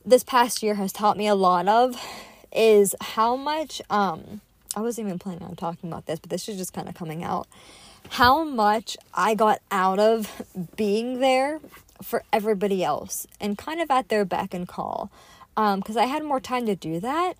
this 0.05 0.23
past 0.23 0.63
year 0.63 0.75
has 0.75 0.91
taught 0.93 1.17
me 1.17 1.27
a 1.27 1.35
lot 1.35 1.67
of 1.67 2.01
is 2.51 2.95
how 3.01 3.35
much 3.35 3.81
um 3.89 4.41
i 4.75 4.79
wasn't 4.79 5.05
even 5.05 5.19
planning 5.19 5.43
on 5.43 5.55
talking 5.55 5.89
about 5.89 6.05
this 6.05 6.19
but 6.19 6.29
this 6.29 6.47
is 6.47 6.57
just 6.57 6.73
kind 6.73 6.87
of 6.87 6.95
coming 6.95 7.23
out. 7.23 7.47
How 8.09 8.43
much 8.43 8.95
i 9.13 9.35
got 9.35 9.59
out 9.69 9.99
of 9.99 10.31
being 10.75 11.19
there 11.19 11.59
for 12.01 12.23
everybody 12.31 12.83
else 12.83 13.27
and 13.39 13.57
kind 13.57 13.81
of 13.81 13.89
at 13.91 14.09
their 14.09 14.25
beck 14.25 14.53
and 14.53 14.67
call 14.67 15.11
because 15.55 15.97
um, 15.97 16.03
I 16.03 16.05
had 16.05 16.23
more 16.23 16.39
time 16.39 16.65
to 16.67 16.75
do 16.75 16.99
that. 16.99 17.33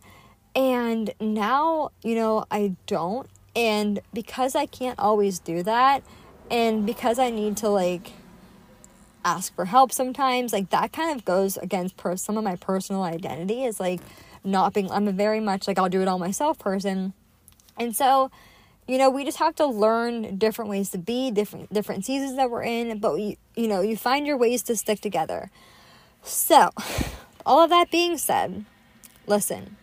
And 0.56 1.14
now, 1.20 1.92
you 2.02 2.16
know, 2.16 2.46
I 2.50 2.76
don't. 2.88 3.28
And 3.56 4.00
because 4.14 4.56
I 4.56 4.66
can't 4.66 4.98
always 5.00 5.38
do 5.40 5.62
that, 5.64 6.04
and 6.50 6.86
because 6.86 7.20
I 7.20 7.30
need 7.30 7.58
to 7.58 7.70
like 7.70 8.12
ask 9.24 9.54
for 9.54 9.66
help 9.66 9.92
sometimes, 9.92 10.54
like 10.54 10.70
that 10.72 10.92
kind 10.94 11.16
of 11.16 11.26
goes 11.26 11.58
against 11.58 11.98
per- 11.98 12.18
some 12.18 12.38
of 12.38 12.44
my 12.44 12.56
personal 12.56 13.04
identity 13.04 13.64
is 13.66 13.80
like 13.80 14.00
not 14.44 14.74
being, 14.74 14.90
I'm 14.92 15.08
a 15.08 15.12
very 15.12 15.40
much 15.40 15.68
like 15.68 15.78
I'll 15.78 15.90
do 15.90 16.02
it 16.02 16.08
all 16.08 16.20
myself 16.20 16.58
person. 16.58 17.14
And 17.78 17.96
so, 17.96 18.32
you 18.88 18.98
know 18.98 19.10
we 19.10 19.24
just 19.24 19.38
have 19.38 19.56
to 19.56 19.66
learn 19.66 20.38
different 20.38 20.70
ways 20.70 20.90
to 20.90 20.98
be 20.98 21.32
different 21.32 21.72
different 21.74 22.06
seasons 22.06 22.36
that 22.38 22.50
we're 22.50 22.64
in 22.64 23.00
but 23.00 23.16
you, 23.16 23.36
you 23.56 23.68
know 23.68 23.82
you 23.82 23.98
find 23.98 24.26
your 24.26 24.38
ways 24.38 24.64
to 24.64 24.76
stick 24.76 25.02
together. 25.02 25.50
So 26.24 26.72
all 27.46 27.64
of 27.64 27.70
that 27.70 27.92
being 27.92 28.18
said 28.18 28.66
listen 29.26 29.76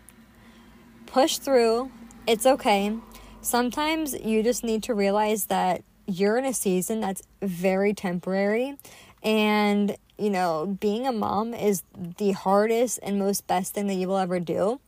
push 1.07 1.39
through. 1.39 1.93
It's 2.27 2.45
okay. 2.45 2.97
Sometimes 3.41 4.15
you 4.15 4.43
just 4.43 4.65
need 4.65 4.83
to 4.85 4.95
realize 4.95 5.47
that 5.47 5.85
you're 6.07 6.37
in 6.39 6.45
a 6.45 6.53
season 6.53 7.01
that's 7.01 7.23
very 7.41 7.95
temporary 7.95 8.77
and 9.23 9.97
you 10.19 10.31
know 10.31 10.77
being 10.81 11.07
a 11.07 11.13
mom 11.13 11.55
is 11.55 11.83
the 12.19 12.33
hardest 12.33 12.99
and 13.03 13.19
most 13.19 13.47
best 13.47 13.75
thing 13.75 13.87
that 13.87 13.95
you 13.95 14.09
will 14.09 14.19
ever 14.19 14.41
do 14.41 14.81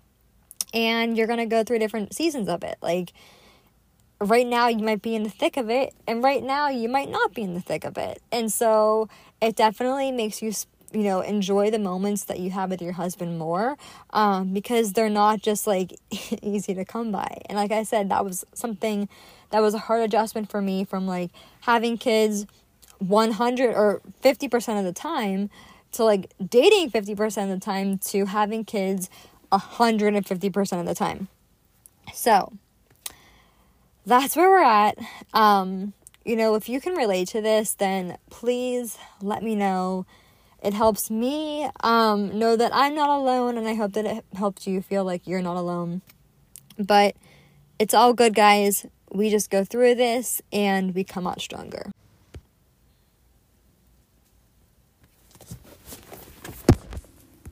and 0.75 1.17
you're 1.17 1.27
going 1.27 1.39
to 1.39 1.47
go 1.47 1.65
through 1.65 1.79
different 1.79 2.15
seasons 2.15 2.49
of 2.49 2.63
it. 2.63 2.77
Like 2.83 3.13
right 4.21 4.47
now 4.47 4.69
you 4.69 4.85
might 4.85 5.03
be 5.03 5.15
in 5.15 5.23
the 5.23 5.31
thick 5.31 5.57
of 5.57 5.71
it 5.71 5.95
and 6.07 6.23
right 6.23 6.43
now 6.43 6.69
you 6.69 6.89
might 6.89 7.11
not 7.11 7.35
be 7.35 7.43
in 7.43 7.55
the 7.55 7.61
thick 7.61 7.85
of 7.85 7.99
it. 7.99 8.23
And 8.33 8.53
so 8.53 9.09
it 9.41 9.57
definitely 9.57 10.13
makes 10.13 10.43
you 10.43 10.53
you 10.93 11.03
know 11.03 11.21
enjoy 11.21 11.71
the 11.71 11.79
moments 11.79 12.25
that 12.25 12.39
you 12.39 12.51
have 12.51 12.71
with 12.71 12.81
your 12.81 12.93
husband 12.93 13.39
more 13.39 13.77
um, 14.11 14.53
because 14.53 14.93
they're 14.93 15.11
not 15.11 15.43
just 15.43 15.67
like 15.67 15.95
easy 16.43 16.75
to 16.75 16.85
come 16.85 17.13
by. 17.13 17.43
And 17.47 17.57
like 17.57 17.73
i 17.73 17.83
said 17.83 18.09
that 18.11 18.25
was 18.25 18.45
something 18.55 19.09
that 19.51 19.61
was 19.61 19.75
a 19.75 19.79
hard 19.79 20.03
adjustment 20.03 20.51
for 20.51 20.61
me 20.61 20.85
from 20.85 21.07
like 21.07 21.31
having 21.61 21.99
kids 21.99 22.47
100 22.99 23.75
or 23.75 24.01
50% 24.23 24.79
of 24.79 24.85
the 24.85 24.93
time 24.93 25.51
to 25.93 26.05
like 26.05 26.33
dating 26.49 26.91
50% 26.91 27.43
of 27.45 27.49
the 27.49 27.59
time 27.59 27.99
to 27.99 28.27
having 28.27 28.65
kids 28.65 29.11
150% 29.53 30.81
of 30.81 30.87
the 30.87 30.95
time. 30.95 31.29
So 32.13 32.53
that's 34.07 34.37
where 34.37 34.49
we're 34.49 34.63
at. 34.63 34.97
Um, 35.35 35.93
you 36.25 36.37
know, 36.37 36.55
if 36.55 36.69
you 36.69 36.81
can 36.81 36.95
relate 36.95 37.29
to 37.29 37.41
this, 37.41 37.75
then 37.75 38.17
please 38.31 38.97
let 39.21 39.43
me 39.43 39.55
know. 39.55 40.07
It 40.63 40.75
helps 40.75 41.11
me 41.11 41.69
um, 41.83 42.39
know 42.39 42.57
that 42.57 42.75
I'm 42.75 42.95
not 42.95 43.11
alone, 43.11 43.59
and 43.59 43.69
I 43.69 43.75
hope 43.75 43.93
that 43.93 44.07
it 44.07 44.25
helps 44.35 44.67
you 44.67 44.81
feel 44.81 45.05
like 45.05 45.27
you're 45.27 45.43
not 45.43 45.57
alone. 45.57 46.03
But 46.79 47.17
it's 47.79 47.95
all 47.95 48.13
good, 48.13 48.35
guys. 48.35 48.87
We 49.13 49.31
just 49.31 49.51
go 49.51 49.65
through 49.65 49.97
this 49.97 50.43
and 50.53 50.95
we 50.95 51.05
come 51.05 51.27
out 51.27 51.41
stronger. 51.41 51.91